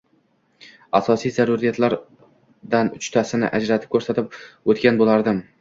asosiy 0.99 1.33
«zaruriyat»lardan 1.35 2.91
uchtasini 3.01 3.53
ajratib 3.61 3.95
ko‘rsatib 3.97 4.43
o‘tgan 4.75 5.03
bo‘lardim. 5.05 5.49